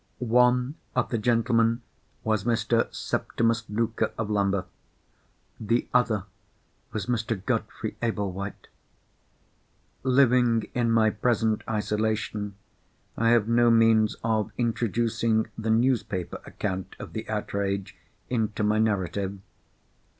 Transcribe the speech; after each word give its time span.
One 0.17 0.77
of 0.95 1.09
the 1.09 1.19
gentlemen 1.19 1.83
was 2.23 2.43
Mr. 2.43 2.91
Septimus 2.91 3.65
Luker, 3.69 4.11
of 4.17 4.31
Lambeth. 4.31 4.65
The 5.59 5.87
other 5.93 6.23
was 6.91 7.05
Mr. 7.05 7.39
Godfrey 7.45 7.97
Ablewhite. 8.01 8.67
Living 10.01 10.67
in 10.73 10.89
my 10.91 11.11
present 11.11 11.61
isolation, 11.69 12.55
I 13.15 13.29
have 13.29 13.47
no 13.47 13.69
means 13.69 14.15
of 14.23 14.51
introducing 14.57 15.49
the 15.55 15.69
newspaper 15.69 16.41
account 16.47 16.95
of 16.97 17.13
the 17.13 17.29
outrage 17.29 17.95
into 18.27 18.63
my 18.63 18.79
narrative. 18.79 19.37